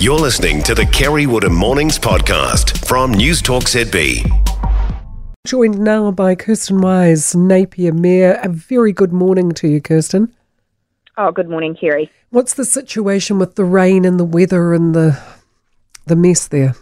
You're 0.00 0.18
listening 0.18 0.62
to 0.62 0.74
the 0.74 0.86
Kerry 0.86 1.26
Woodham 1.26 1.54
Mornings 1.54 1.98
podcast 1.98 2.86
from 2.86 3.12
News 3.12 3.42
Talk 3.42 3.64
ZB. 3.64 4.24
Joined 5.46 5.78
now 5.78 6.10
by 6.10 6.34
Kirsten 6.34 6.80
Wise, 6.80 7.36
Napier 7.36 7.92
Mayor. 7.92 8.40
A 8.42 8.48
very 8.48 8.94
good 8.94 9.12
morning 9.12 9.52
to 9.52 9.68
you, 9.68 9.78
Kirsten. 9.78 10.34
Oh, 11.18 11.30
good 11.32 11.50
morning, 11.50 11.76
Kerry. 11.78 12.10
What's 12.30 12.54
the 12.54 12.64
situation 12.64 13.38
with 13.38 13.56
the 13.56 13.64
rain 13.64 14.06
and 14.06 14.18
the 14.18 14.24
weather 14.24 14.72
and 14.72 14.94
the 14.94 15.20
the 16.06 16.16
mess 16.16 16.48
there? 16.48 16.76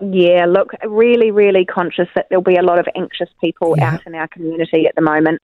Yeah, 0.00 0.46
look, 0.46 0.70
really, 0.86 1.30
really 1.30 1.64
conscious 1.64 2.08
that 2.14 2.26
there'll 2.30 2.42
be 2.42 2.56
a 2.56 2.62
lot 2.62 2.78
of 2.78 2.86
anxious 2.96 3.28
people 3.40 3.74
yeah. 3.76 3.94
out 3.94 4.06
in 4.06 4.14
our 4.14 4.28
community 4.28 4.86
at 4.86 4.94
the 4.94 5.02
moment. 5.02 5.42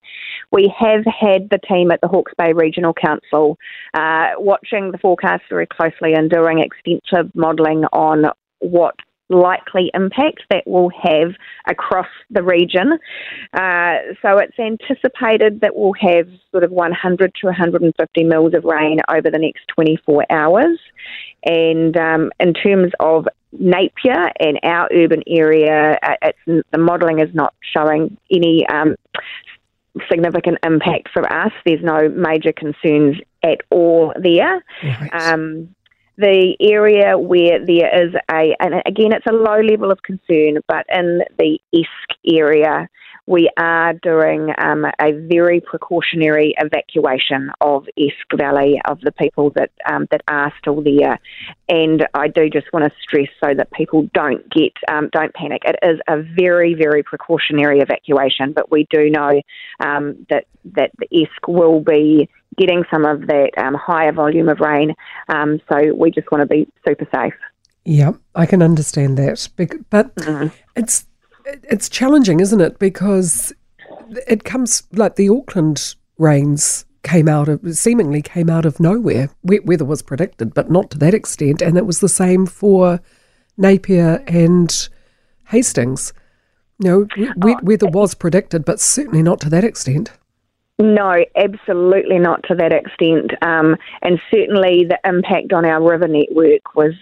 We 0.50 0.72
have 0.78 1.04
had 1.04 1.50
the 1.50 1.58
team 1.68 1.90
at 1.90 2.00
the 2.00 2.08
Hawke's 2.08 2.32
Bay 2.38 2.52
Regional 2.54 2.94
Council 2.94 3.58
uh, 3.94 4.30
watching 4.38 4.92
the 4.92 4.98
forecast 4.98 5.44
very 5.50 5.66
closely 5.66 6.14
and 6.14 6.30
doing 6.30 6.60
extensive 6.60 7.30
modelling 7.34 7.84
on 7.92 8.26
what 8.60 8.94
likely 9.28 9.90
impact 9.94 10.42
that 10.50 10.66
will 10.66 10.90
have 10.90 11.32
across 11.68 12.06
the 12.30 12.42
region. 12.42 12.92
Uh, 13.52 13.94
so 14.22 14.38
it's 14.38 14.58
anticipated 14.58 15.60
that 15.60 15.74
we'll 15.74 15.94
have 16.00 16.28
sort 16.50 16.64
of 16.64 16.70
100 16.70 17.32
to 17.40 17.46
150 17.46 18.24
mils 18.24 18.54
of 18.54 18.64
rain 18.64 19.00
over 19.08 19.30
the 19.30 19.38
next 19.38 19.66
24 19.74 20.26
hours. 20.30 20.78
And 21.44 21.96
um, 21.96 22.30
in 22.40 22.54
terms 22.54 22.92
of 23.00 23.26
Napier 23.52 24.30
and 24.40 24.58
our 24.62 24.88
urban 24.92 25.22
area, 25.26 25.98
uh, 26.02 26.32
the 26.46 26.78
modelling 26.78 27.20
is 27.20 27.34
not 27.34 27.54
showing 27.60 28.16
any 28.30 28.66
um, 28.68 28.96
significant 30.10 30.58
impact 30.62 31.08
for 31.12 31.30
us. 31.32 31.52
There's 31.64 31.82
no 31.82 32.08
major 32.08 32.52
concerns 32.52 33.16
at 33.42 33.60
all 33.70 34.12
there. 34.20 34.62
Right. 34.82 35.10
Um, 35.12 35.74
the 36.18 36.56
area 36.60 37.18
where 37.18 37.64
there 37.64 38.06
is 38.06 38.14
a, 38.30 38.56
and 38.60 38.82
again, 38.86 39.12
it's 39.12 39.26
a 39.26 39.32
low 39.32 39.60
level 39.60 39.90
of 39.90 40.02
concern, 40.02 40.60
but 40.66 40.86
in 40.90 41.22
the 41.38 41.58
Esk 41.74 42.18
area, 42.26 42.88
we 43.26 43.50
are 43.56 43.92
doing 43.92 44.52
um, 44.58 44.84
a 45.00 45.12
very 45.12 45.60
precautionary 45.60 46.54
evacuation 46.58 47.50
of 47.60 47.86
Esk 47.98 48.36
Valley 48.36 48.80
of 48.86 49.00
the 49.00 49.12
people 49.12 49.50
that 49.50 49.70
um, 49.88 50.06
that 50.10 50.22
are 50.28 50.52
still 50.60 50.80
there, 50.80 51.18
and 51.68 52.06
I 52.14 52.28
do 52.28 52.48
just 52.48 52.72
want 52.72 52.84
to 52.84 52.92
stress 53.02 53.28
so 53.42 53.52
that 53.54 53.72
people 53.72 54.08
don't 54.14 54.48
get 54.50 54.72
um, 54.88 55.10
don't 55.12 55.34
panic. 55.34 55.62
It 55.64 55.76
is 55.82 55.98
a 56.08 56.22
very 56.22 56.74
very 56.74 57.02
precautionary 57.02 57.80
evacuation, 57.80 58.52
but 58.52 58.70
we 58.70 58.86
do 58.90 59.10
know 59.10 59.42
um, 59.80 60.26
that 60.30 60.46
that 60.76 60.92
the 60.98 61.08
Esk 61.12 61.48
will 61.48 61.80
be 61.80 62.28
getting 62.56 62.84
some 62.90 63.04
of 63.04 63.26
that 63.26 63.50
um, 63.58 63.74
higher 63.74 64.12
volume 64.12 64.48
of 64.48 64.60
rain. 64.60 64.94
Um, 65.28 65.60
so 65.68 65.94
we 65.94 66.10
just 66.10 66.30
want 66.30 66.42
to 66.42 66.46
be 66.46 66.68
super 66.86 67.06
safe. 67.14 67.34
Yeah, 67.84 68.12
I 68.34 68.46
can 68.46 68.62
understand 68.62 69.16
that, 69.18 69.48
but 69.90 70.14
mm. 70.16 70.50
it's 70.74 71.06
it's 71.46 71.88
challenging, 71.88 72.40
isn't 72.40 72.60
it? 72.60 72.78
Because 72.78 73.52
it 74.26 74.44
comes 74.44 74.82
like 74.92 75.16
the 75.16 75.28
Auckland 75.28 75.94
rains 76.18 76.84
came 77.02 77.28
out 77.28 77.48
of 77.48 77.60
seemingly 77.76 78.20
came 78.20 78.50
out 78.50 78.66
of 78.66 78.80
nowhere. 78.80 79.30
Wet 79.42 79.64
Weather 79.64 79.84
was 79.84 80.02
predicted, 80.02 80.54
but 80.54 80.70
not 80.70 80.90
to 80.90 80.98
that 80.98 81.14
extent, 81.14 81.62
and 81.62 81.76
it 81.76 81.86
was 81.86 82.00
the 82.00 82.08
same 82.08 82.46
for 82.46 83.00
Napier 83.56 84.22
and 84.26 84.88
Hastings. 85.46 86.12
You 86.78 87.08
know, 87.16 87.34
oh, 87.42 87.56
weather 87.62 87.86
was 87.86 88.14
predicted, 88.14 88.64
but 88.64 88.80
certainly 88.80 89.22
not 89.22 89.40
to 89.40 89.50
that 89.50 89.64
extent. 89.64 90.12
No, 90.78 91.24
absolutely 91.34 92.18
not 92.18 92.42
to 92.48 92.54
that 92.54 92.72
extent. 92.72 93.32
Um, 93.40 93.76
and 94.02 94.20
certainly 94.30 94.84
the 94.84 94.98
impact 95.08 95.54
on 95.54 95.64
our 95.64 95.82
river 95.82 96.06
network 96.06 96.74
was 96.74 96.92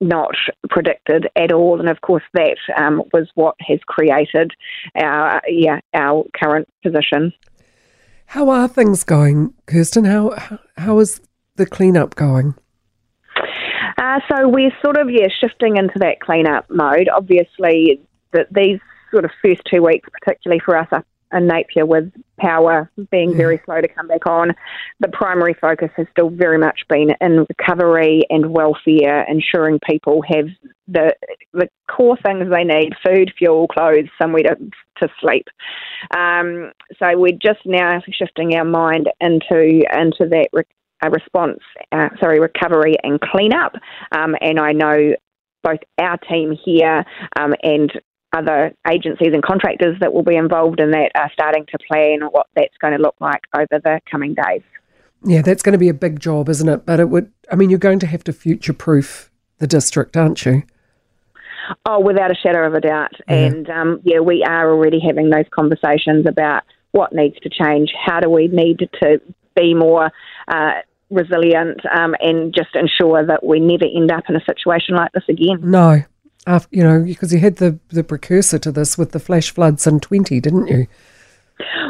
not 0.00 0.34
predicted 0.68 1.28
at 1.36 1.52
all. 1.52 1.80
And 1.80 1.88
of 1.88 2.00
course, 2.00 2.22
that 2.34 2.56
um, 2.76 3.02
was 3.12 3.28
what 3.34 3.56
has 3.60 3.78
created 3.86 4.52
our, 4.96 5.40
yeah, 5.46 5.80
our 5.94 6.24
current 6.40 6.68
position. 6.82 7.32
How 8.26 8.48
are 8.50 8.68
things 8.68 9.04
going, 9.04 9.54
Kirsten? 9.66 10.04
How, 10.04 10.58
how 10.76 10.98
is 11.00 11.20
the 11.56 11.66
cleanup 11.66 12.14
going? 12.14 12.54
Uh, 13.98 14.20
so 14.30 14.48
we're 14.48 14.72
sort 14.82 14.96
of 14.96 15.10
yeah 15.10 15.28
shifting 15.40 15.76
into 15.76 15.98
that 15.98 16.20
cleanup 16.20 16.64
mode. 16.70 17.08
Obviously, 17.14 18.00
that 18.32 18.46
these 18.52 18.78
sort 19.10 19.24
of 19.24 19.30
first 19.42 19.62
two 19.70 19.82
weeks, 19.82 20.08
particularly 20.20 20.60
for 20.64 20.76
us 20.76 20.88
up 20.92 21.04
in 21.32 21.46
Napier 21.46 21.86
with 21.86 22.12
power 22.38 22.90
being 23.10 23.36
very 23.36 23.58
mm. 23.58 23.64
slow 23.64 23.80
to 23.80 23.88
come 23.88 24.08
back 24.08 24.26
on, 24.26 24.54
the 25.00 25.08
primary 25.08 25.54
focus 25.54 25.90
has 25.96 26.06
still 26.10 26.30
very 26.30 26.58
much 26.58 26.80
been 26.88 27.10
in 27.20 27.46
recovery 27.48 28.22
and 28.30 28.52
welfare, 28.52 29.24
ensuring 29.28 29.78
people 29.88 30.22
have 30.28 30.46
the 30.88 31.14
the 31.52 31.68
core 31.88 32.18
things 32.24 32.50
they 32.50 32.64
need: 32.64 32.92
food, 33.04 33.32
fuel, 33.38 33.68
clothes, 33.68 34.08
somewhere 34.20 34.42
to 34.42 34.56
to 34.98 35.08
sleep. 35.20 35.46
Um, 36.16 36.72
so 36.98 37.18
we're 37.18 37.32
just 37.32 37.60
now 37.64 38.00
shifting 38.10 38.54
our 38.56 38.64
mind 38.64 39.08
into 39.20 39.84
into 39.92 40.28
that. 40.30 40.48
Re- 40.52 40.64
response, 41.08 41.60
uh, 41.92 42.10
sorry, 42.20 42.40
recovery 42.40 42.94
and 43.02 43.18
cleanup. 43.22 43.72
Um, 44.12 44.36
and 44.42 44.60
I 44.60 44.72
know 44.72 45.14
both 45.62 45.78
our 45.98 46.16
team 46.18 46.56
here 46.64 47.04
um, 47.38 47.54
and 47.62 47.90
other 48.32 48.72
agencies 48.88 49.30
and 49.32 49.42
contractors 49.42 49.98
that 50.00 50.12
will 50.12 50.22
be 50.22 50.36
involved 50.36 50.80
in 50.80 50.90
that 50.92 51.10
are 51.14 51.30
starting 51.32 51.66
to 51.66 51.78
plan 51.88 52.20
what 52.30 52.46
that's 52.54 52.76
going 52.80 52.96
to 52.96 53.02
look 53.02 53.16
like 53.20 53.42
over 53.54 53.80
the 53.82 54.00
coming 54.10 54.34
days. 54.34 54.62
Yeah, 55.24 55.42
that's 55.42 55.62
going 55.62 55.72
to 55.72 55.78
be 55.78 55.88
a 55.88 55.94
big 55.94 56.20
job, 56.20 56.48
isn't 56.48 56.68
it? 56.68 56.86
But 56.86 57.00
it 57.00 57.10
would, 57.10 57.30
I 57.50 57.56
mean, 57.56 57.70
you're 57.70 57.78
going 57.78 57.98
to 58.00 58.06
have 58.06 58.24
to 58.24 58.32
future 58.32 58.72
proof 58.72 59.30
the 59.58 59.66
district, 59.66 60.16
aren't 60.16 60.44
you? 60.46 60.62
Oh, 61.86 62.00
without 62.00 62.30
a 62.30 62.34
shadow 62.34 62.66
of 62.66 62.74
a 62.74 62.80
doubt. 62.80 63.12
Yeah. 63.28 63.34
And 63.34 63.70
um, 63.70 64.00
yeah, 64.04 64.20
we 64.20 64.42
are 64.42 64.70
already 64.70 64.98
having 65.00 65.30
those 65.30 65.44
conversations 65.50 66.26
about 66.26 66.62
what 66.92 67.12
needs 67.12 67.38
to 67.40 67.50
change. 67.50 67.92
How 68.04 68.20
do 68.20 68.30
we 68.30 68.48
need 68.48 68.88
to 69.02 69.20
be 69.54 69.74
more 69.74 70.10
uh, 70.48 70.72
resilient 71.10 71.80
um, 71.94 72.14
and 72.20 72.54
just 72.54 72.74
ensure 72.74 73.24
that 73.26 73.44
we 73.44 73.60
never 73.60 73.84
end 73.84 74.10
up 74.10 74.24
in 74.28 74.36
a 74.36 74.44
situation 74.44 74.96
like 74.96 75.12
this 75.12 75.24
again? 75.28 75.58
No, 75.62 76.02
after, 76.46 76.74
you 76.74 76.82
know, 76.82 77.02
because 77.04 77.32
you 77.32 77.38
had 77.38 77.56
the, 77.56 77.78
the 77.88 78.04
precursor 78.04 78.58
to 78.58 78.72
this 78.72 78.96
with 78.96 79.12
the 79.12 79.20
flash 79.20 79.50
floods 79.50 79.86
in 79.86 80.00
20, 80.00 80.40
didn't 80.40 80.66
you? 80.68 80.86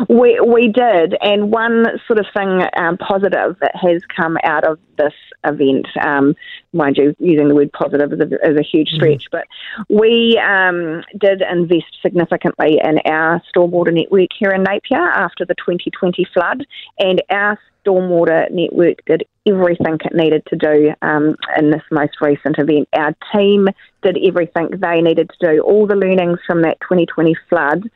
We 0.09 0.41
we 0.41 0.69
did, 0.69 1.17
and 1.21 1.51
one 1.51 1.87
sort 2.07 2.19
of 2.19 2.27
thing 2.35 2.63
um, 2.77 2.97
positive 2.99 3.57
that 3.61 3.75
has 3.75 4.03
come 4.15 4.37
out 4.45 4.65
of 4.65 4.79
this 4.97 5.15
event, 5.45 5.87
um, 6.03 6.35
mind 6.73 6.97
you, 6.97 7.15
using 7.19 7.49
the 7.49 7.55
word 7.55 7.73
positive 7.73 8.13
is 8.13 8.21
a, 8.21 8.51
is 8.51 8.59
a 8.59 8.63
huge 8.63 8.91
mm. 8.91 8.97
stretch, 8.97 9.25
mm. 9.25 9.31
but 9.31 9.47
we 9.89 10.39
um, 10.39 11.03
did 11.19 11.43
invest 11.43 11.97
significantly 12.03 12.81
in 12.83 12.99
our 13.07 13.43
stormwater 13.55 13.93
network 13.93 14.29
here 14.39 14.51
in 14.51 14.63
Napier 14.63 14.99
after 14.99 15.45
the 15.45 15.55
2020 15.55 16.27
flood, 16.35 16.67
and 16.99 17.23
our 17.31 17.59
stormwater 17.85 18.51
network 18.51 19.05
did 19.07 19.25
everything 19.47 19.99
it 20.05 20.15
needed 20.15 20.43
to 20.47 20.57
do 20.57 20.93
um, 21.03 21.35
in 21.59 21.71
this 21.71 21.83
most 21.91 22.21
recent 22.21 22.59
event. 22.59 22.89
Our 22.93 23.15
team 23.35 23.69
did 24.03 24.19
everything 24.23 24.71
they 24.71 25.01
needed 25.01 25.31
to 25.31 25.53
do. 25.53 25.61
All 25.61 25.87
the 25.87 25.97
learnings 25.97 26.39
from 26.47 26.63
that 26.63 26.81
2020 26.83 27.35
flood 27.49 27.91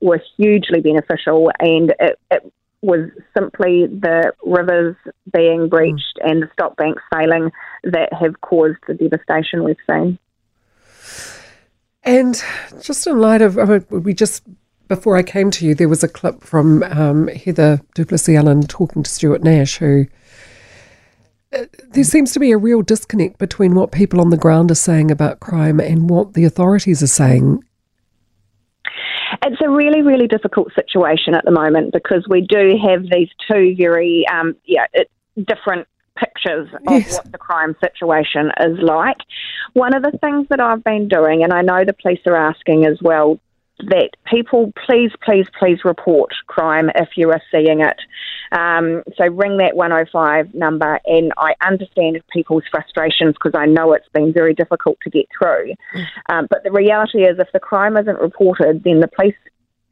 were 0.00 0.22
hugely 0.36 0.80
beneficial, 0.80 1.50
and 1.58 1.94
it, 2.00 2.18
it 2.30 2.52
was 2.82 3.10
simply 3.36 3.86
the 3.86 4.32
rivers 4.44 4.96
being 5.32 5.68
breached 5.68 6.18
mm. 6.22 6.30
and 6.30 6.42
the 6.42 6.50
stop 6.52 6.76
banks 6.76 7.02
failing 7.12 7.50
that 7.84 8.12
have 8.12 8.40
caused 8.40 8.78
the 8.88 8.94
devastation 8.94 9.64
we've 9.64 9.76
seen. 9.88 10.18
And 12.02 12.42
just 12.80 13.06
in 13.06 13.18
light 13.18 13.42
of, 13.42 13.58
I 13.58 13.64
mean, 13.64 13.86
we 13.90 14.14
just 14.14 14.42
before 14.90 15.16
I 15.16 15.22
came 15.22 15.52
to 15.52 15.64
you, 15.64 15.74
there 15.74 15.88
was 15.88 16.02
a 16.02 16.08
clip 16.08 16.42
from 16.42 16.82
um, 16.82 17.28
Heather 17.28 17.80
du 17.94 18.04
Plessis-Allen 18.04 18.62
talking 18.62 19.04
to 19.04 19.10
Stuart 19.10 19.42
Nash, 19.44 19.76
who 19.76 20.06
uh, 21.52 21.66
there 21.90 22.02
seems 22.02 22.32
to 22.32 22.40
be 22.40 22.50
a 22.50 22.58
real 22.58 22.82
disconnect 22.82 23.38
between 23.38 23.76
what 23.76 23.92
people 23.92 24.20
on 24.20 24.30
the 24.30 24.36
ground 24.36 24.68
are 24.70 24.74
saying 24.74 25.12
about 25.12 25.38
crime 25.38 25.78
and 25.78 26.10
what 26.10 26.34
the 26.34 26.44
authorities 26.44 27.04
are 27.04 27.06
saying. 27.06 27.62
It's 29.42 29.60
a 29.62 29.70
really, 29.70 30.02
really 30.02 30.26
difficult 30.26 30.72
situation 30.74 31.34
at 31.34 31.44
the 31.44 31.50
moment 31.50 31.92
because 31.92 32.26
we 32.28 32.42
do 32.42 32.78
have 32.86 33.04
these 33.10 33.28
two 33.50 33.74
very, 33.76 34.24
um, 34.28 34.54
yeah, 34.66 34.86
it, 34.92 35.10
different 35.46 35.86
pictures 36.16 36.68
of 36.74 36.80
yes. 36.90 37.16
what 37.16 37.32
the 37.32 37.38
crime 37.38 37.74
situation 37.82 38.50
is 38.60 38.78
like. 38.80 39.16
One 39.72 39.94
of 39.94 40.02
the 40.02 40.16
things 40.18 40.46
that 40.50 40.60
I've 40.60 40.84
been 40.84 41.08
doing, 41.08 41.42
and 41.42 41.52
I 41.52 41.62
know 41.62 41.84
the 41.84 41.94
police 41.94 42.20
are 42.26 42.36
asking 42.36 42.84
as 42.84 42.98
well, 43.00 43.40
that 43.78 44.10
people 44.26 44.72
please, 44.86 45.10
please, 45.24 45.46
please 45.58 45.78
report 45.84 46.32
crime 46.46 46.90
if 46.94 47.10
you 47.16 47.30
are 47.30 47.40
seeing 47.50 47.80
it. 47.80 47.96
Um, 48.52 49.02
so 49.16 49.26
ring 49.26 49.58
that 49.58 49.76
105 49.76 50.54
number, 50.54 51.00
and 51.06 51.32
I 51.38 51.54
understand 51.64 52.20
people's 52.32 52.64
frustrations 52.70 53.34
because 53.34 53.52
I 53.54 53.66
know 53.66 53.92
it's 53.92 54.08
been 54.12 54.32
very 54.32 54.54
difficult 54.54 54.98
to 55.02 55.10
get 55.10 55.26
through. 55.38 55.74
Mm. 55.94 56.06
Um, 56.28 56.46
but 56.50 56.64
the 56.64 56.72
reality 56.72 57.22
is, 57.22 57.38
if 57.38 57.48
the 57.52 57.60
crime 57.60 57.96
isn't 57.96 58.18
reported, 58.18 58.82
then 58.84 59.00
the 59.00 59.08
police 59.08 59.36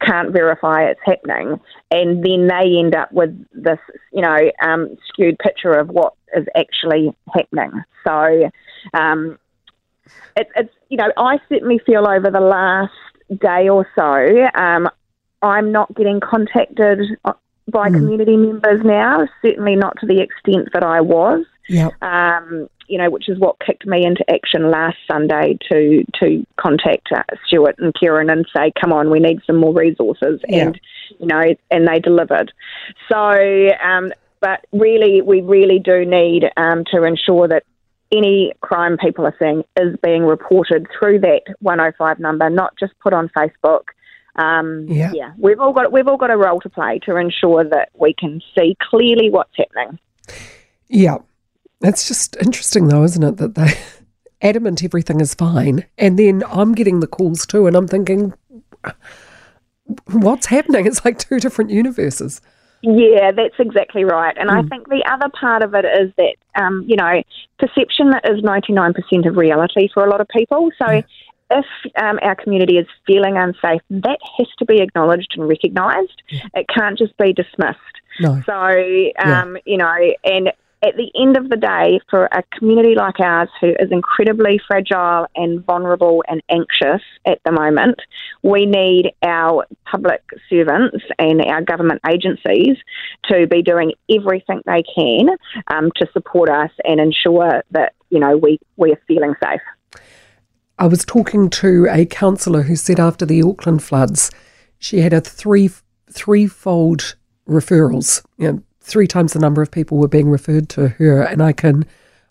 can't 0.01 0.31
verify 0.31 0.83
it's 0.83 0.99
happening, 1.03 1.59
and 1.91 2.23
then 2.23 2.47
they 2.47 2.77
end 2.79 2.95
up 2.95 3.11
with 3.11 3.37
this, 3.53 3.79
you 4.13 4.21
know, 4.21 4.37
um, 4.61 4.97
skewed 5.07 5.37
picture 5.39 5.71
of 5.71 5.89
what 5.89 6.13
is 6.35 6.45
actually 6.55 7.13
happening. 7.33 7.71
So, 8.05 8.49
um, 8.93 9.37
it, 10.35 10.47
it's 10.55 10.73
you 10.89 10.97
know, 10.97 11.11
I 11.17 11.39
certainly 11.49 11.79
feel 11.85 12.07
over 12.07 12.31
the 12.31 12.39
last 12.39 12.93
day 13.41 13.69
or 13.69 13.87
so, 13.95 14.47
um, 14.59 14.89
I'm 15.41 15.71
not 15.71 15.93
getting 15.95 16.19
contacted 16.19 16.99
by 17.69 17.89
mm. 17.89 17.95
community 17.95 18.37
members 18.37 18.81
now. 18.83 19.27
Certainly 19.41 19.75
not 19.75 19.97
to 19.99 20.05
the 20.05 20.21
extent 20.21 20.69
that 20.73 20.83
I 20.83 21.01
was. 21.01 21.45
Yeah. 21.67 21.89
Um, 22.01 22.67
you 22.87 22.97
know, 22.97 23.09
which 23.11 23.29
is 23.29 23.37
what 23.37 23.59
kicked 23.59 23.85
me 23.85 24.03
into 24.03 24.25
action 24.29 24.71
last 24.71 24.97
Sunday 25.09 25.57
to 25.69 26.03
to 26.19 26.45
contact 26.59 27.09
uh, 27.15 27.21
Stuart 27.45 27.75
and 27.77 27.93
Kieran 27.93 28.31
and 28.31 28.47
say, 28.55 28.71
"Come 28.79 28.91
on, 28.91 29.11
we 29.11 29.19
need 29.19 29.39
some 29.45 29.57
more 29.57 29.73
resources," 29.73 30.41
yeah. 30.47 30.65
and 30.65 30.81
you 31.19 31.27
know, 31.27 31.43
and 31.69 31.87
they 31.87 31.99
delivered. 31.99 32.51
So, 33.07 33.69
um, 33.83 34.11
but 34.41 34.65
really, 34.71 35.21
we 35.21 35.41
really 35.41 35.77
do 35.77 36.03
need 36.03 36.45
um, 36.57 36.83
to 36.91 37.03
ensure 37.03 37.47
that 37.47 37.63
any 38.11 38.53
crime 38.61 38.97
people 38.97 39.25
are 39.25 39.35
seeing 39.37 39.63
is 39.79 39.95
being 40.01 40.23
reported 40.23 40.87
through 40.97 41.19
that 41.19 41.41
105 41.59 42.19
number, 42.19 42.49
not 42.49 42.73
just 42.79 42.97
put 42.99 43.13
on 43.13 43.29
Facebook. 43.37 43.83
Um, 44.39 44.85
yeah. 44.87 45.11
yeah, 45.13 45.33
we've 45.37 45.59
all 45.59 45.73
got 45.73 45.91
we've 45.91 46.07
all 46.07 46.17
got 46.17 46.31
a 46.31 46.37
role 46.37 46.61
to 46.61 46.69
play 46.69 46.99
to 46.99 47.17
ensure 47.17 47.65
that 47.65 47.89
we 47.93 48.13
can 48.13 48.41
see 48.57 48.77
clearly 48.89 49.29
what's 49.29 49.51
happening. 49.57 49.99
Yeah, 50.87 51.17
it's 51.81 52.07
just 52.07 52.37
interesting, 52.37 52.87
though, 52.87 53.03
isn't 53.03 53.21
it, 53.21 53.37
that 53.37 53.55
they 53.55 53.73
adamant 54.47 54.83
everything 54.83 55.19
is 55.19 55.33
fine, 55.33 55.85
and 55.97 56.17
then 56.17 56.43
I'm 56.47 56.73
getting 56.73 57.01
the 57.01 57.07
calls 57.07 57.45
too, 57.45 57.67
and 57.67 57.75
I'm 57.75 57.87
thinking, 57.87 58.33
what's 60.05 60.45
happening? 60.45 60.85
It's 60.87 61.03
like 61.03 61.19
two 61.19 61.39
different 61.39 61.71
universes. 61.71 62.39
Yeah, 62.81 63.31
that's 63.31 63.55
exactly 63.59 64.05
right. 64.05 64.37
And 64.37 64.49
mm. 64.49 64.57
I 64.57 64.61
hmm. 64.61 64.67
think 64.69 64.87
the 64.87 65.03
other 65.11 65.29
part 65.37 65.63
of 65.63 65.73
it 65.73 65.83
is 65.83 66.13
that, 66.17 66.35
um, 66.55 66.85
you 66.87 66.95
know, 66.95 67.21
perception 67.57 68.13
is 68.23 68.41
99% 68.41 69.27
of 69.27 69.35
reality 69.35 69.89
for 69.93 70.05
a 70.05 70.09
lot 70.09 70.21
of 70.21 70.29
people. 70.29 70.71
So 70.81 70.89
yeah. 70.89 71.01
If 71.51 71.65
um, 72.01 72.19
our 72.21 72.35
community 72.35 72.77
is 72.77 72.87
feeling 73.05 73.37
unsafe, 73.37 73.81
that 73.89 74.19
has 74.37 74.47
to 74.59 74.65
be 74.65 74.81
acknowledged 74.81 75.33
and 75.35 75.47
recognised. 75.47 76.21
Yeah. 76.29 76.45
It 76.55 76.67
can't 76.73 76.97
just 76.97 77.17
be 77.17 77.33
dismissed. 77.33 77.79
No. 78.19 78.41
So, 78.45 78.53
um, 78.53 79.55
yeah. 79.55 79.61
you 79.65 79.77
know, 79.77 79.95
and 80.23 80.51
at 80.81 80.95
the 80.95 81.11
end 81.19 81.35
of 81.35 81.49
the 81.49 81.57
day, 81.57 81.99
for 82.09 82.25
a 82.31 82.41
community 82.57 82.95
like 82.95 83.19
ours 83.19 83.49
who 83.59 83.67
is 83.79 83.91
incredibly 83.91 84.61
fragile 84.65 85.27
and 85.35 85.65
vulnerable 85.65 86.23
and 86.27 86.41
anxious 86.49 87.01
at 87.25 87.39
the 87.43 87.51
moment, 87.51 88.01
we 88.43 88.65
need 88.65 89.11
our 89.21 89.65
public 89.85 90.21
servants 90.49 91.03
and 91.17 91.41
our 91.41 91.61
government 91.61 91.99
agencies 92.09 92.77
to 93.25 93.45
be 93.47 93.61
doing 93.61 93.91
everything 94.09 94.61
they 94.65 94.83
can 94.95 95.29
um, 95.67 95.91
to 95.97 96.07
support 96.13 96.49
us 96.49 96.71
and 96.85 96.99
ensure 96.99 97.61
that, 97.71 97.93
you 98.09 98.19
know, 98.19 98.37
we, 98.37 98.57
we 98.77 98.93
are 98.93 99.01
feeling 99.07 99.33
safe. 99.43 99.61
I 100.79 100.87
was 100.87 101.03
talking 101.03 101.49
to 101.49 101.87
a 101.91 102.05
counsellor 102.05 102.61
who 102.61 102.77
said 102.77 103.01
after 103.01 103.25
the 103.25 103.43
Auckland 103.43 103.83
floods, 103.83 104.31
she 104.79 105.01
had 105.01 105.11
a 105.11 105.19
three 105.19 105.69
threefold 106.09 107.15
referrals. 107.47 108.25
You 108.37 108.51
know, 108.51 108.63
three 108.79 109.05
times 109.05 109.33
the 109.33 109.39
number 109.39 109.61
of 109.61 109.71
people 109.71 109.97
were 109.97 110.07
being 110.07 110.29
referred 110.29 110.69
to 110.69 110.87
her, 110.87 111.21
and 111.21 111.43
I 111.43 111.51
can 111.51 111.85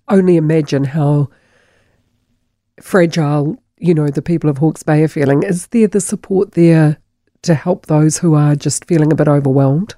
only 0.08 0.36
imagine 0.36 0.84
how 0.84 1.28
fragile, 2.80 3.62
you 3.76 3.92
know, 3.92 4.08
the 4.08 4.22
people 4.22 4.48
of 4.48 4.56
Hawke's 4.56 4.82
Bay 4.82 5.02
are 5.02 5.08
feeling. 5.08 5.42
Is 5.42 5.66
there 5.66 5.86
the 5.86 6.00
support 6.00 6.52
there 6.52 6.96
to 7.42 7.54
help 7.54 7.84
those 7.84 8.16
who 8.16 8.32
are 8.32 8.56
just 8.56 8.86
feeling 8.86 9.12
a 9.12 9.16
bit 9.16 9.28
overwhelmed? 9.28 9.94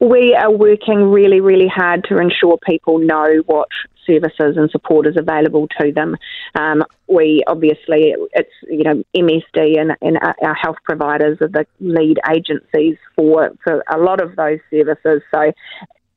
We 0.00 0.34
are 0.34 0.50
working 0.50 1.10
really, 1.10 1.40
really 1.40 1.68
hard 1.68 2.04
to 2.08 2.18
ensure 2.18 2.58
people 2.66 2.98
know 2.98 3.42
what 3.46 3.68
services 4.10 4.56
and 4.56 4.70
support 4.70 5.06
is 5.06 5.16
available 5.16 5.68
to 5.80 5.92
them. 5.92 6.16
Um, 6.54 6.82
we 7.06 7.42
obviously, 7.46 8.14
it's 8.32 8.50
you 8.68 8.84
know 8.84 9.04
MSD 9.16 9.80
and, 9.80 9.96
and 10.00 10.18
our 10.42 10.54
health 10.54 10.78
providers 10.84 11.38
are 11.40 11.48
the 11.48 11.66
lead 11.80 12.18
agencies 12.30 12.96
for 13.16 13.50
for 13.62 13.84
a 13.92 13.98
lot 13.98 14.20
of 14.20 14.36
those 14.36 14.58
services. 14.70 15.22
So 15.30 15.52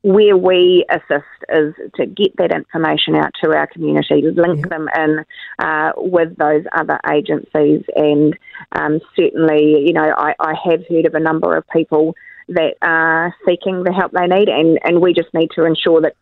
where 0.04 0.36
we 0.36 0.86
assist 0.90 1.24
is 1.50 1.74
to 1.96 2.06
get 2.06 2.36
that 2.38 2.52
information 2.52 3.16
out 3.16 3.32
to 3.42 3.56
our 3.56 3.68
community, 3.68 4.22
link 4.22 4.70
them 4.70 4.90
in 4.98 5.26
uh, 5.60 5.92
with 5.96 6.36
those 6.38 6.66
other 6.74 7.00
agencies, 7.10 7.84
and 7.96 8.38
um, 8.74 9.00
certainly, 9.18 9.86
you 9.86 9.94
know, 9.94 10.14
I, 10.18 10.36
I, 10.40 10.54
have 10.66 10.86
heard 10.90 11.06
of 11.06 11.16
a 11.16 11.22
number 11.22 11.56
of 11.56 11.64
people 11.70 12.16
that 12.50 12.76
are 12.82 13.34
seeking 13.46 13.84
the 13.84 13.94
help 13.94 14.12
they 14.12 14.28
need, 14.28 14.50
and, 14.50 14.78
and 14.84 15.02
we 15.02 15.14
just 15.14 15.34
need 15.34 15.52
to 15.56 15.64
ensure 15.64 16.02
that 16.02 16.16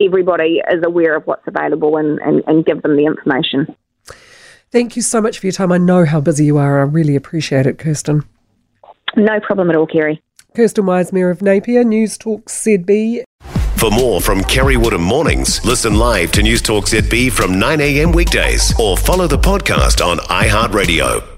everybody 0.00 0.62
is 0.70 0.82
aware 0.84 1.16
of 1.16 1.26
what's 1.26 1.46
available 1.46 1.96
and, 1.96 2.18
and, 2.20 2.42
and 2.46 2.64
give 2.64 2.82
them 2.82 2.96
the 2.96 3.06
information. 3.06 3.74
Thank 4.70 4.96
you 4.96 5.02
so 5.02 5.20
much 5.20 5.38
for 5.38 5.46
your 5.46 5.52
time. 5.52 5.72
I 5.72 5.78
know 5.78 6.04
how 6.04 6.20
busy 6.20 6.44
you 6.44 6.58
are. 6.58 6.80
I 6.80 6.82
really 6.82 7.16
appreciate 7.16 7.66
it, 7.66 7.78
Kirsten. 7.78 8.24
No 9.16 9.40
problem 9.40 9.70
at 9.70 9.76
all, 9.76 9.86
Kerry. 9.86 10.22
Kirsten 10.54 10.86
Wise, 10.86 11.12
Mayor 11.12 11.30
of 11.30 11.42
Napier, 11.42 11.84
News 11.84 12.18
Talk 12.18 12.46
ZB. 12.46 13.22
For 13.76 13.90
more 13.90 14.20
from 14.20 14.42
Kerry 14.44 14.76
Woodham 14.76 15.02
Mornings, 15.02 15.64
listen 15.64 15.96
live 15.96 16.32
to 16.32 16.42
News 16.42 16.62
Talk 16.62 16.86
ZB 16.86 17.30
from 17.30 17.52
9am 17.52 18.14
weekdays 18.14 18.78
or 18.80 18.96
follow 18.96 19.26
the 19.26 19.38
podcast 19.38 20.04
on 20.04 20.16
iHeartRadio. 20.18 21.35